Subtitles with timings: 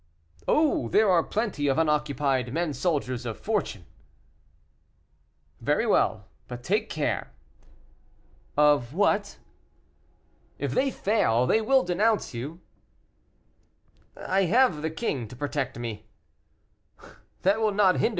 [0.47, 3.85] "Oh, there are plenty of unoccupied men soldiers of fortune."
[5.59, 7.31] "Very well; but take care."
[8.57, 9.37] "Of what?"
[10.57, 12.61] "If they fail they will denounce you."
[14.17, 16.07] "I have the king to protect me."
[17.43, 18.09] "That will not hinder M.